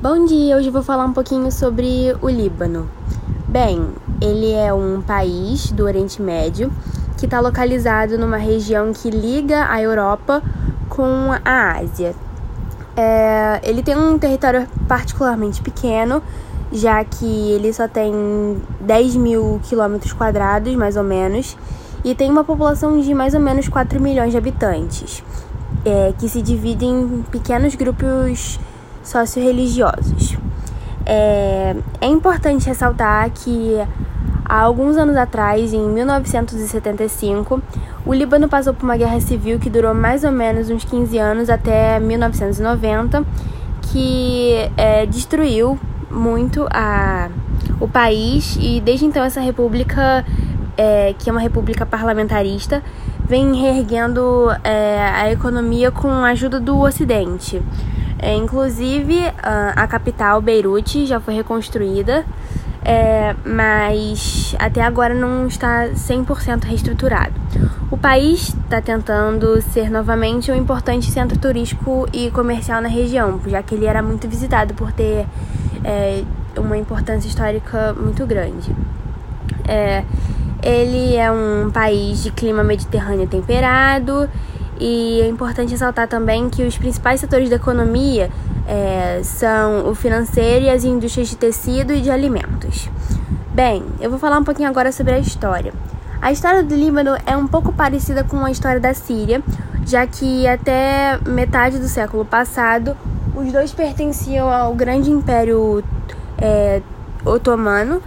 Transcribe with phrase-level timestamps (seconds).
[0.00, 2.88] Bom dia, hoje eu vou falar um pouquinho sobre o Líbano.
[3.48, 3.84] Bem,
[4.20, 6.72] ele é um país do Oriente Médio
[7.16, 10.40] que está localizado numa região que liga a Europa
[10.88, 12.14] com a Ásia.
[12.96, 16.22] É, ele tem um território particularmente pequeno,
[16.70, 18.14] já que ele só tem
[18.80, 21.56] 10 mil quilômetros quadrados, mais ou menos,
[22.04, 25.24] e tem uma população de mais ou menos 4 milhões de habitantes,
[25.84, 28.60] é, que se dividem em pequenos grupos
[29.08, 30.36] socio-religiosos.
[31.04, 33.76] É, é importante ressaltar que
[34.44, 37.62] há alguns anos atrás, em 1975,
[38.04, 41.50] o Líbano passou por uma guerra civil que durou mais ou menos uns 15 anos
[41.50, 43.24] até 1990,
[43.82, 45.78] que é, destruiu
[46.10, 47.28] muito a,
[47.80, 50.24] o país e desde então essa república,
[50.76, 52.82] é, que é uma república parlamentarista,
[53.26, 57.62] vem reerguendo é, a economia com a ajuda do Ocidente.
[58.18, 62.24] É, inclusive, a capital, Beirute, já foi reconstruída,
[62.84, 67.34] é, mas até agora não está 100% reestruturado.
[67.90, 73.62] O país está tentando ser novamente um importante centro turístico e comercial na região, já
[73.62, 75.26] que ele era muito visitado por ter
[75.84, 76.24] é,
[76.56, 78.74] uma importância histórica muito grande.
[79.66, 80.02] É,
[80.62, 84.28] ele é um país de clima mediterrâneo temperado
[84.80, 88.30] e é importante ressaltar também que os principais setores da economia
[88.66, 92.88] é, são o financeiro e as indústrias de tecido e de alimentos.
[93.52, 95.72] Bem, eu vou falar um pouquinho agora sobre a história.
[96.20, 99.42] A história do Líbano é um pouco parecida com a história da Síria,
[99.86, 102.96] já que até metade do século passado
[103.34, 105.82] os dois pertenciam ao grande império
[106.36, 106.82] é,
[107.24, 108.02] otomano,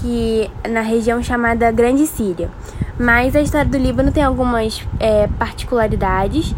[0.00, 2.48] que na região chamada Grande Síria.
[3.00, 6.54] Mas a história do Líbano tem algumas é, particularidades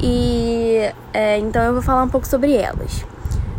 [0.00, 3.04] e é, então eu vou falar um pouco sobre elas.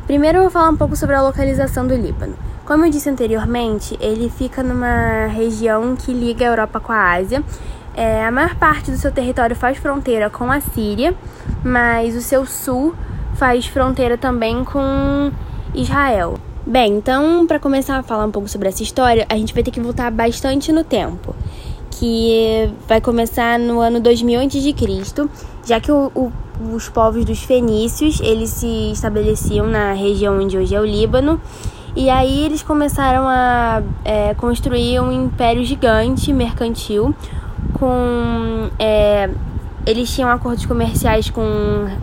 [0.07, 2.37] Primeiro eu vou falar um pouco sobre a localização do Líbano.
[2.65, 7.43] Como eu disse anteriormente, ele fica numa região que liga a Europa com a Ásia.
[7.93, 11.13] É, a maior parte do seu território faz fronteira com a Síria,
[11.61, 12.95] mas o seu sul
[13.33, 15.29] faz fronteira também com
[15.75, 16.35] Israel.
[16.65, 19.71] Bem, então, para começar a falar um pouco sobre essa história, a gente vai ter
[19.71, 21.35] que voltar bastante no tempo
[21.99, 25.29] que vai começar no ano 2000 a.C.,
[25.65, 26.31] já que o, o,
[26.73, 31.39] os povos dos fenícios eles se estabeleciam na região onde hoje é o Líbano,
[31.95, 37.13] e aí eles começaram a é, construir um império gigante mercantil
[37.73, 39.29] com é,
[39.85, 41.43] eles tinham acordos comerciais com,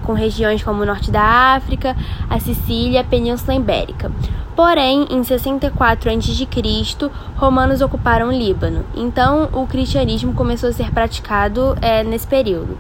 [0.04, 1.96] com regiões como o norte da África,
[2.28, 4.12] a Sicília, a Península Ibérica.
[4.60, 8.84] Porém, em 64 a.C., romanos ocuparam o Líbano.
[8.94, 12.76] Então, o cristianismo começou a ser praticado é, nesse período.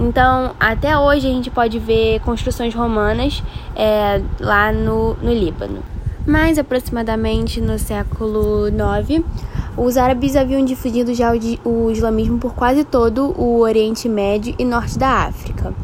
[0.00, 3.42] Então, até hoje a gente pode ver construções romanas
[3.76, 5.82] é, lá no, no Líbano.
[6.26, 9.22] Mais aproximadamente no século IX,
[9.76, 11.30] os árabes haviam difundido já
[11.62, 15.74] o islamismo por quase todo o Oriente Médio e Norte da África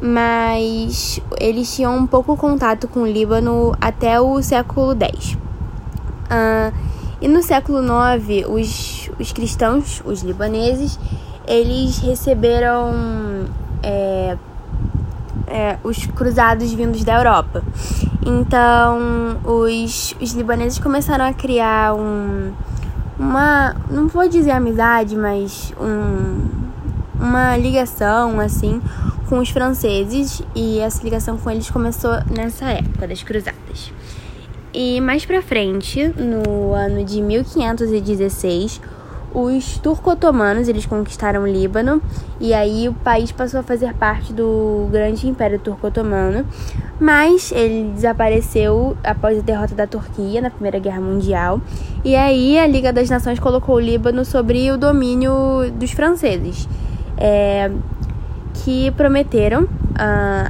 [0.00, 5.34] mas eles tinham um pouco contato com o Líbano até o século X.
[5.34, 6.72] Uh,
[7.20, 10.98] e no século IX, os, os cristãos, os libaneses,
[11.46, 13.46] eles receberam
[13.82, 14.36] é,
[15.48, 17.62] é, os cruzados vindos da Europa.
[18.24, 22.52] Então, os, os libaneses começaram a criar um,
[23.18, 26.46] uma, não vou dizer amizade, mas um,
[27.18, 28.80] uma ligação, assim,
[29.28, 33.92] com os franceses e essa ligação com eles começou nessa época das cruzadas.
[34.72, 38.80] E mais para frente, no ano de 1516,
[39.34, 42.02] os turco-otomanos eles conquistaram o Líbano
[42.40, 46.46] e aí o país passou a fazer parte do grande Império Turco-Otomano,
[46.98, 51.60] mas ele desapareceu após a derrota da Turquia na Primeira Guerra Mundial
[52.04, 56.68] e aí a Liga das Nações colocou o Líbano sobre o domínio dos franceses.
[57.16, 57.70] É,
[58.64, 59.68] que prometeram uh,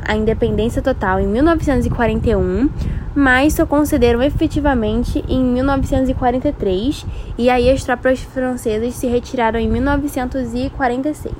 [0.06, 2.68] a independência total em 1941,
[3.14, 7.06] mas só concederam efetivamente em 1943
[7.36, 11.34] e aí as tropas francesas se retiraram em 1946.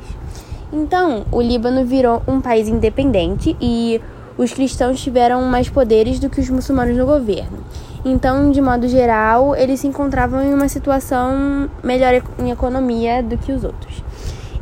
[0.72, 4.00] Então, o Líbano virou um país independente e
[4.36, 7.58] os cristãos tiveram mais poderes do que os muçulmanos no governo.
[8.04, 13.50] Então, de modo geral, eles se encontravam em uma situação melhor em economia do que
[13.50, 14.07] os outros.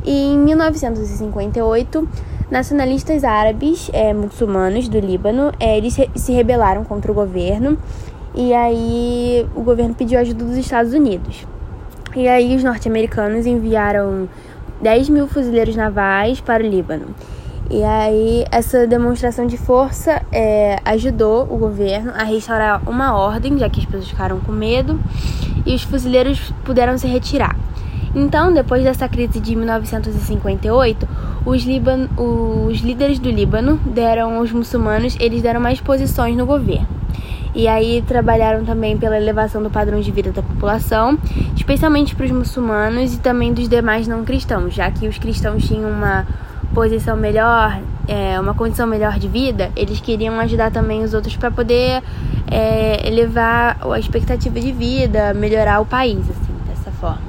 [0.07, 2.07] E em 1958,
[2.49, 7.77] nacionalistas árabes é, muçulmanos do Líbano é, eles se rebelaram contra o governo
[8.33, 11.45] e aí o governo pediu ajuda dos Estados Unidos.
[12.15, 14.29] E aí os norte-americanos enviaram
[14.81, 17.07] 10 mil fuzileiros navais para o Líbano.
[17.69, 23.69] E aí essa demonstração de força é, ajudou o governo a restaurar uma ordem, já
[23.69, 24.97] que as pessoas ficaram com medo,
[25.65, 27.66] e os fuzileiros puderam se retirar.
[28.19, 31.07] Então, depois dessa crise de 1958,
[31.45, 31.63] os,
[32.17, 36.87] os líderes do Líbano deram aos muçulmanos, eles deram mais posições no governo.
[37.53, 41.15] E aí trabalharam também pela elevação do padrão de vida da população,
[41.55, 45.87] especialmente para os muçulmanos e também dos demais não cristãos, já que os cristãos tinham
[45.87, 46.25] uma
[46.73, 51.51] posição melhor, é, uma condição melhor de vida, eles queriam ajudar também os outros para
[51.51, 52.01] poder
[52.49, 57.26] é, elevar a expectativa de vida, melhorar o país, assim, dessa forma.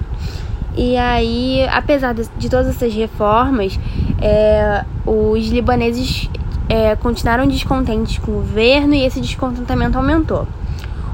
[0.77, 3.79] E aí, apesar de, de todas essas reformas,
[4.21, 6.29] é, os libaneses
[6.69, 10.47] é, continuaram descontentes com o governo e esse descontentamento aumentou.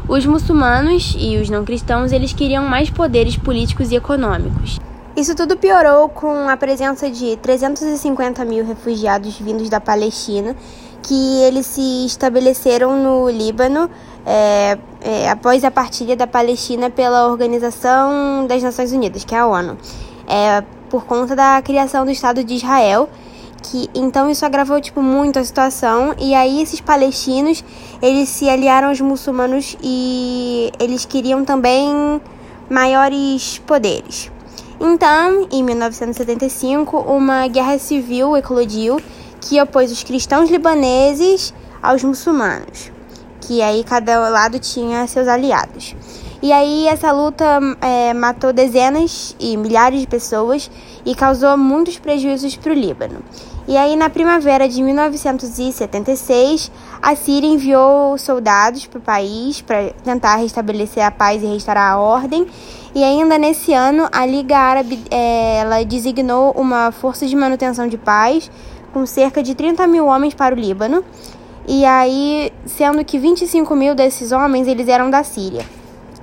[0.06, 4.78] Os muçulmanos e os não cristãos eles queriam mais poderes políticos e econômicos.
[5.16, 10.56] Isso tudo piorou com a presença de 350 mil refugiados vindos da Palestina,
[11.02, 13.88] que eles se estabeleceram no Líbano
[14.26, 19.46] é, é, após a partilha da Palestina pela Organização das Nações Unidas, que é a
[19.46, 19.76] ONU,
[20.26, 23.08] é, por conta da criação do Estado de Israel
[23.64, 26.14] que então isso agravou tipo muito a situação.
[26.18, 27.64] E aí esses palestinos
[28.02, 32.20] eles se aliaram aos muçulmanos e eles queriam também
[32.68, 34.30] maiores poderes.
[34.80, 39.00] Então, em 1975, uma guerra civil eclodiu
[39.40, 42.90] que opôs os cristãos libaneses aos muçulmanos,
[43.46, 45.94] que aí cada lado tinha seus aliados.
[46.42, 50.70] E aí essa luta é, matou dezenas e milhares de pessoas
[51.04, 53.20] e causou muitos prejuízos para o Líbano.
[53.66, 56.70] E aí, na primavera de 1976,
[57.00, 61.98] a Síria enviou soldados para o país para tentar restabelecer a paz e restaurar a
[61.98, 62.46] ordem.
[62.94, 67.96] E ainda nesse ano, a Liga Árabe é, ela designou uma força de manutenção de
[67.96, 68.50] paz
[68.92, 71.02] com cerca de 30 mil homens para o Líbano.
[71.66, 75.64] E aí, sendo que 25 mil desses homens eles eram da Síria.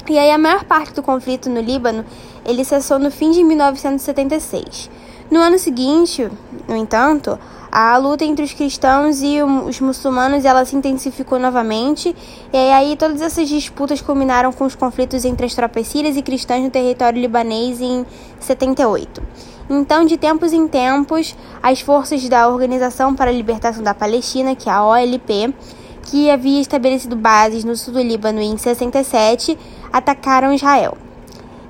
[0.09, 2.05] E aí, a maior parte do conflito no Líbano
[2.45, 4.89] ele cessou no fim de 1976.
[5.29, 6.29] No ano seguinte,
[6.67, 7.39] no entanto,
[7.71, 12.13] a luta entre os cristãos e os muçulmanos ela se intensificou novamente,
[12.51, 16.61] e aí todas essas disputas culminaram com os conflitos entre as tropas sírias e cristãs
[16.61, 18.05] no território libanês em
[18.41, 19.23] 78.
[19.73, 21.33] Então, de tempos em tempos,
[21.63, 25.53] as forças da Organização para a Libertação da Palestina, que é a OLP,
[26.03, 29.57] que havia estabelecido bases no sul do Líbano em 67,
[29.89, 30.97] atacaram Israel.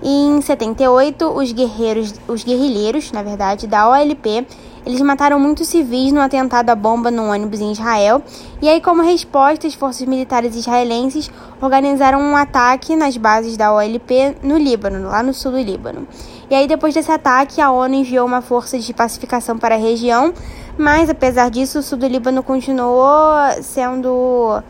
[0.01, 4.47] Em 78, os guerreiros, os guerrilheiros, na verdade, da OLP,
[4.83, 8.23] eles mataram muitos civis no atentado à bomba no ônibus em Israel.
[8.63, 11.29] E aí, como resposta, as forças militares israelenses
[11.61, 16.07] organizaram um ataque nas bases da OLP no Líbano, lá no sul do Líbano.
[16.51, 20.33] E aí, depois desse ataque, a ONU enviou uma força de pacificação para a região,
[20.77, 24.61] mas apesar disso, o sul do Líbano continuou sendo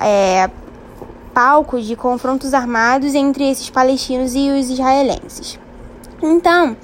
[0.00, 0.48] é,
[1.34, 5.60] palcos de confrontos armados entre esses palestinos e os israelenses.
[6.22, 6.74] Então,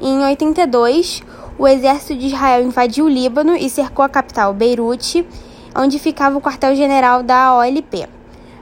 [0.00, 1.22] em 82,
[1.56, 5.24] o exército de Israel invadiu o Líbano e cercou a capital Beirute,
[5.72, 8.08] onde ficava o quartel-general da OLP.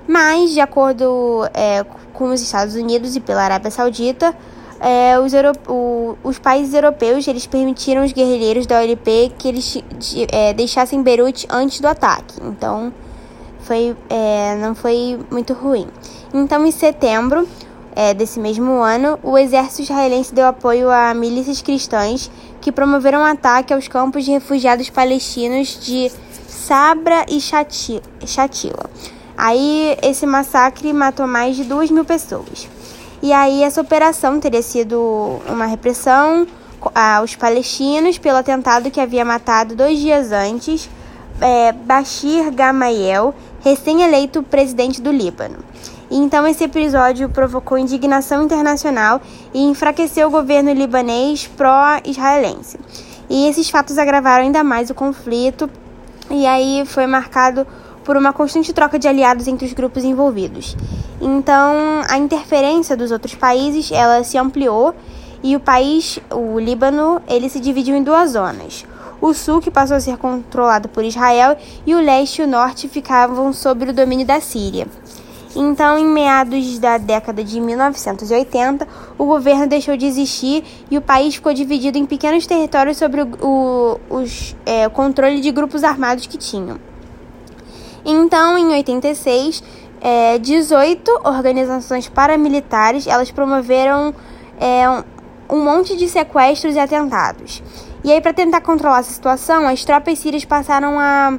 [0.06, 4.36] Mas, de acordo é, com os Estados Unidos e pela Arábia Saudita,
[4.80, 5.32] é, os,
[5.66, 9.82] o, os, países europeus eles permitiram os guerrilheiros da OLP que eles
[10.30, 12.34] é, deixassem Beirute antes do ataque.
[12.42, 12.92] Então,
[13.60, 15.88] foi, é, não foi muito ruim.
[16.32, 17.48] Então, em setembro
[17.94, 22.30] é, desse mesmo ano, o exército israelense deu apoio a milícias cristãs
[22.60, 26.10] que promoveram um ataque aos campos de refugiados palestinos de
[26.46, 28.90] Sabra e Shatila.
[29.36, 32.68] Aí, esse massacre matou mais de duas mil pessoas.
[33.20, 36.46] E aí, essa operação teria sido uma repressão
[36.94, 40.88] aos palestinos pelo atentado que havia matado dois dias antes
[41.40, 45.58] é, Bashir Gamayel recém-eleito presidente do Líbano.
[46.10, 49.20] Então esse episódio provocou indignação internacional
[49.52, 52.78] e enfraqueceu o governo libanês pró-israelense.
[53.28, 55.68] E esses fatos agravaram ainda mais o conflito,
[56.30, 57.66] e aí foi marcado
[58.08, 60.74] por uma constante troca de aliados entre os grupos envolvidos.
[61.20, 64.94] Então, a interferência dos outros países, ela se ampliou
[65.42, 68.86] e o país, o Líbano, ele se dividiu em duas zonas
[69.20, 72.88] o sul, que passou a ser controlado por Israel, e o leste e o norte
[72.88, 74.86] ficavam sob o domínio da Síria.
[75.54, 78.88] Então, em meados da década de 1980,
[79.18, 83.28] o governo deixou de existir e o país ficou dividido em pequenos territórios sobre o,
[83.42, 86.78] o os, é, o controle de grupos armados que tinham.
[88.10, 89.62] Então, em 86,
[90.00, 94.14] é, 18 organizações paramilitares elas promoveram
[94.58, 94.88] é,
[95.50, 97.62] um, monte de sequestros e atentados.
[98.02, 101.38] E aí, para tentar controlar essa situação, as tropas sírias passaram a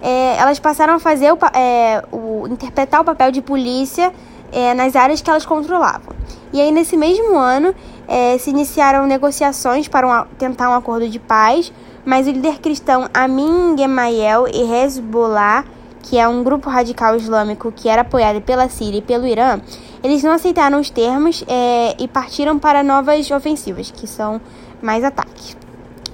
[0.00, 4.10] é, elas passaram a fazer o, é, o, interpretar o papel de polícia
[4.50, 6.14] é, nas áreas que elas controlavam.
[6.50, 7.74] E aí, nesse mesmo ano,
[8.08, 11.70] é, se iniciaram negociações para um, tentar um acordo de paz,
[12.06, 15.66] mas o líder cristão Amin Gemayel e Hezbollah,
[16.02, 19.60] que é um grupo radical islâmico que era apoiado pela Síria e pelo Irã,
[20.02, 24.40] eles não aceitaram os termos é, e partiram para novas ofensivas, que são
[24.80, 25.56] mais ataques.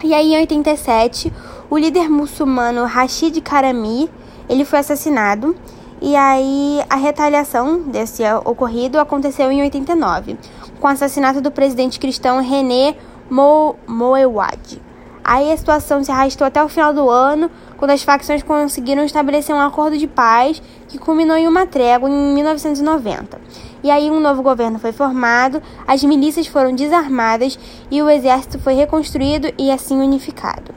[0.04, 1.32] E aí, em 87,
[1.70, 4.10] o líder muçulmano Rashid Karami,
[4.48, 5.56] ele foi assassinado.
[6.00, 10.36] E aí, a retaliação desse ocorrido aconteceu em 89,
[10.78, 12.96] com o assassinato do presidente cristão René
[13.30, 14.82] Mo Moewad.
[15.24, 19.54] Aí a situação se arrastou até o final do ano, quando as facções conseguiram estabelecer
[19.54, 23.40] um acordo de paz que culminou em uma trégua em 1990.
[23.82, 27.58] E aí um novo governo foi formado, as milícias foram desarmadas
[27.90, 30.74] e o exército foi reconstruído e assim unificado.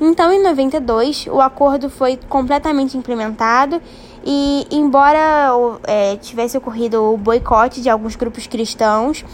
[0.00, 3.82] Então, em 92, o acordo foi completamente implementado
[4.24, 5.50] e, embora
[5.86, 9.24] é, tivesse ocorrido o boicote de alguns grupos cristãos,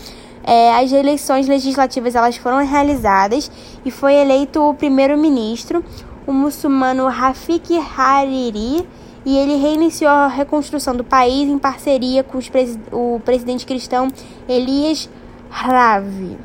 [0.42, 3.50] é, as eleições legislativas elas foram realizadas
[3.84, 5.84] e foi eleito o primeiro-ministro,
[6.26, 8.86] o muçulmano Rafik Hariri,
[9.24, 14.08] e ele reiniciou a reconstrução do país em parceria com pres o presidente cristão
[14.48, 15.10] Elias
[15.50, 16.38] Ravi.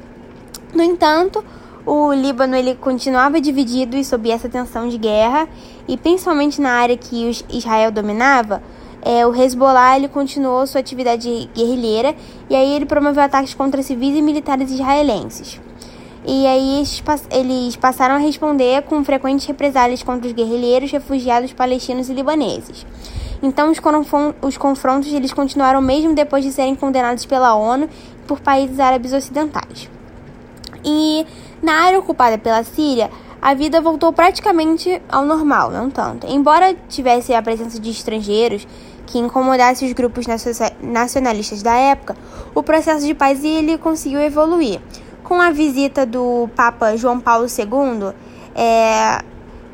[0.73, 1.43] No entanto,
[1.85, 5.47] o Líbano ele continuava dividido e sob essa tensão de guerra,
[5.87, 8.63] e principalmente na área que Israel dominava,
[9.01, 12.15] é, o Hezbollah ele continuou sua atividade guerrilheira
[12.49, 15.59] e aí ele promoveu ataques contra civis e militares israelenses.
[16.23, 16.83] E aí
[17.31, 22.85] eles passaram a responder com frequentes represálias contra os guerrilheiros, refugiados palestinos e libaneses.
[23.41, 23.71] Então
[24.41, 29.13] os confrontos eles continuaram mesmo depois de serem condenados pela ONU e por países árabes
[29.13, 29.89] ocidentais.
[30.85, 31.25] E
[31.61, 33.09] na área ocupada pela Síria,
[33.41, 36.27] a vida voltou praticamente ao normal, não tanto.
[36.27, 38.67] Embora tivesse a presença de estrangeiros
[39.07, 40.27] que incomodasse os grupos
[40.79, 42.15] nacionalistas da época,
[42.53, 44.79] o processo de paz ele conseguiu evoluir
[45.31, 48.11] com a visita do Papa João Paulo II,
[48.53, 49.23] é,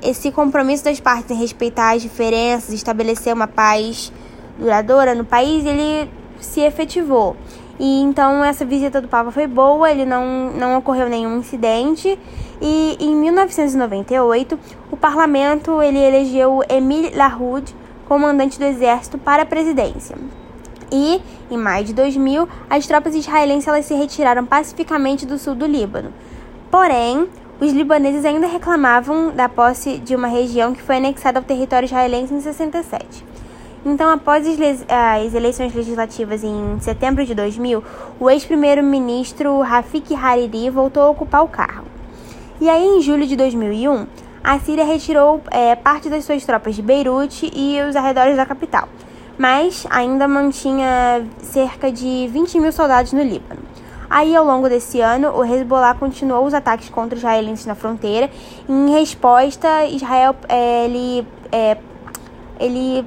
[0.03, 4.13] esse compromisso das partes em respeitar as diferenças, estabelecer uma paz
[4.59, 6.07] duradoura no país, ele
[6.39, 7.35] se efetivou.
[7.79, 12.19] E então essa visita do Papa foi boa, ele não, não ocorreu nenhum incidente.
[12.61, 14.59] E em 1998,
[14.91, 17.75] o parlamento ele elegeu Emile Lahoud,
[18.07, 20.15] comandante do exército, para a presidência.
[20.91, 25.65] E, em maio de 2000, as tropas israelenses elas se retiraram pacificamente do sul do
[25.65, 26.13] Líbano.
[26.71, 27.27] Porém,
[27.59, 32.33] os libaneses ainda reclamavam da posse de uma região que foi anexada ao território israelense
[32.33, 33.25] em 67.
[33.85, 37.83] Então, após as eleições legislativas em setembro de 2000,
[38.19, 41.87] o ex-primeiro-ministro Rafik Hariri voltou a ocupar o cargo.
[42.59, 44.07] E aí, em julho de 2001,
[44.43, 48.87] a Síria retirou é, parte das suas tropas de Beirute e os arredores da capital
[49.37, 53.61] mas ainda mantinha cerca de 20 mil soldados no Líbano.
[54.09, 58.29] Aí, ao longo desse ano, o Hezbollah continuou os ataques contra israelenses na fronteira.
[58.67, 61.77] Em resposta, Israel é, ele, é,
[62.57, 63.05] ele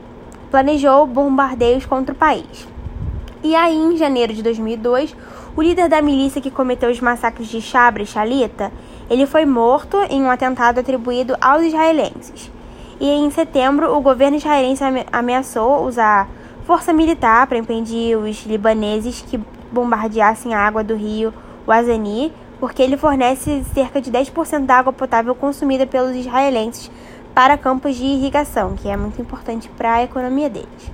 [0.51, 2.69] planejou bombardeios contra o país.
[3.43, 5.17] E aí, em janeiro de 2002,
[5.57, 8.71] o líder da milícia que cometeu os massacres de Shabra e Shalita,
[9.09, 12.51] ele foi morto em um atentado atribuído aos israelenses.
[13.01, 16.29] E em setembro, o governo israelense ameaçou usar
[16.65, 19.41] força militar para impedir os libaneses que
[19.73, 21.33] bombardeassem a água do rio
[21.67, 22.31] Wazani,
[22.61, 26.91] porque ele fornece cerca de 10% da água potável consumida pelos israelenses
[27.35, 30.93] para campos de irrigação, que é muito importante para a economia deles.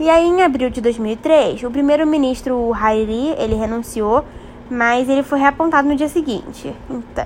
[0.00, 4.24] E aí, em abril de 2003, o primeiro-ministro Hariri, ele renunciou,
[4.68, 6.74] mas ele foi reapontado no dia seguinte.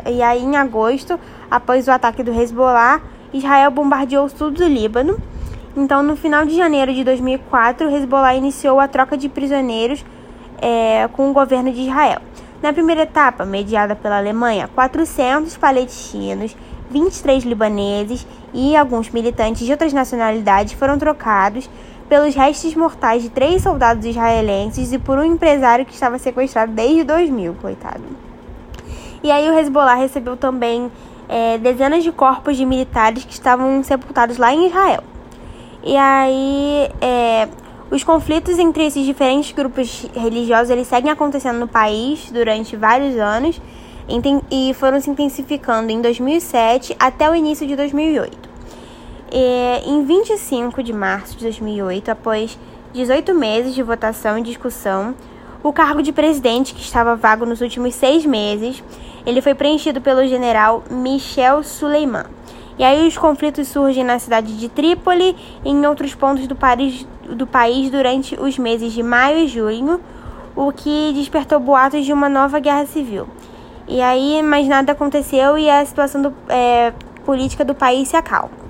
[0.07, 1.19] E aí, em agosto,
[1.51, 3.01] após o ataque do Hezbollah,
[3.33, 5.19] Israel bombardeou o sul do Líbano.
[5.77, 10.05] Então, no final de janeiro de 2004, o Hezbollah iniciou a troca de prisioneiros
[10.61, 12.21] é, com o governo de Israel.
[12.63, 16.57] Na primeira etapa, mediada pela Alemanha, 400 palestinos,
[16.91, 21.69] 23 libaneses e alguns militantes de outras nacionalidades foram trocados
[22.09, 27.03] pelos restos mortais de três soldados israelenses e por um empresário que estava sequestrado desde
[27.05, 28.03] 2000, coitado.
[29.23, 30.91] E aí o Hezbollah recebeu também
[31.33, 35.03] é, dezenas de corpos de militares que estavam sepultados lá em Israel.
[35.83, 37.49] E aí, é,
[37.91, 43.59] os conflitos entre esses diferentes grupos religiosos eles seguem acontecendo no país durante vários anos
[44.51, 48.37] e foram se intensificando em 2007 até o início de 2008.
[49.33, 52.59] E, em 25 de março de 2008, após
[52.93, 55.15] 18 meses de votação e discussão,
[55.63, 58.83] o cargo de presidente, que estava vago nos últimos seis meses,
[59.25, 62.25] ele foi preenchido pelo general Michel Suleiman.
[62.79, 67.07] E aí os conflitos surgem na cidade de Trípoli e em outros pontos do país,
[67.29, 70.01] do país durante os meses de maio e junho,
[70.57, 73.29] o que despertou boatos de uma nova guerra civil.
[73.87, 76.93] E aí, mas nada aconteceu e a situação do, é,
[77.25, 78.62] política do país se acalma.